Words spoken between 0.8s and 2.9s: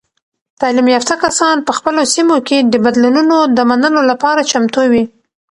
یافته کسان په خپلو سیمو کې د